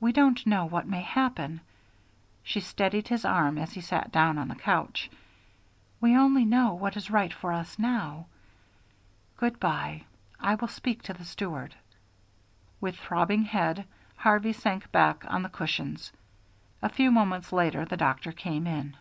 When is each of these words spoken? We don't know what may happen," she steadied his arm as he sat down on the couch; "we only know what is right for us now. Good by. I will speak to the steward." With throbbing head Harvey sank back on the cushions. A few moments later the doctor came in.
We 0.00 0.12
don't 0.12 0.46
know 0.46 0.64
what 0.64 0.86
may 0.88 1.02
happen," 1.02 1.60
she 2.42 2.58
steadied 2.60 3.08
his 3.08 3.26
arm 3.26 3.58
as 3.58 3.74
he 3.74 3.82
sat 3.82 4.10
down 4.10 4.38
on 4.38 4.48
the 4.48 4.54
couch; 4.54 5.10
"we 6.00 6.16
only 6.16 6.46
know 6.46 6.72
what 6.72 6.96
is 6.96 7.10
right 7.10 7.30
for 7.34 7.52
us 7.52 7.78
now. 7.78 8.28
Good 9.36 9.60
by. 9.60 10.04
I 10.40 10.54
will 10.54 10.68
speak 10.68 11.02
to 11.02 11.12
the 11.12 11.26
steward." 11.26 11.74
With 12.80 12.96
throbbing 12.96 13.42
head 13.42 13.84
Harvey 14.16 14.54
sank 14.54 14.90
back 14.90 15.22
on 15.30 15.42
the 15.42 15.50
cushions. 15.50 16.12
A 16.80 16.88
few 16.88 17.10
moments 17.10 17.52
later 17.52 17.84
the 17.84 17.98
doctor 17.98 18.32
came 18.32 18.66
in. 18.66 18.96